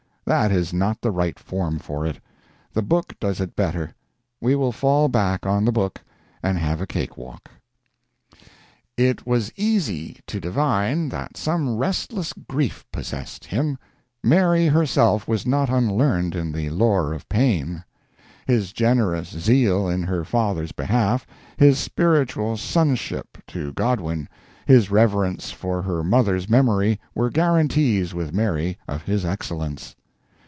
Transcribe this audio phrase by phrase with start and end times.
[0.23, 2.21] That is not the right form for it.
[2.71, 3.93] The book does it better;
[4.39, 5.99] we will fall back on the book
[6.41, 7.51] and have a cake walk:
[8.95, 13.77] "It was easy to divine that some restless grief possessed him;
[14.23, 17.83] Mary herself was not unlearned in the lore of pain.
[18.47, 21.27] His generous zeal in her father's behalf,
[21.57, 24.29] his spiritual sonship to Godwin,
[24.65, 29.93] his reverence for her mother's memory, were guarantees with Mary of his excellence.